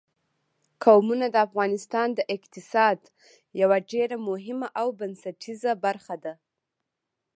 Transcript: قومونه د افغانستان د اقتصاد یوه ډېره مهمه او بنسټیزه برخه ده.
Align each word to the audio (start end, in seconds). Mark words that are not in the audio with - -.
قومونه 0.83 1.25
د 1.31 1.35
افغانستان 1.47 2.07
د 2.17 2.19
اقتصاد 2.35 2.99
یوه 3.61 3.77
ډېره 3.91 4.17
مهمه 4.29 4.67
او 4.81 4.87
بنسټیزه 4.99 5.71
برخه 5.85 6.15
ده. 6.23 6.33